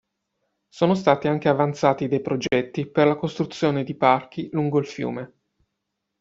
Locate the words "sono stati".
0.67-1.27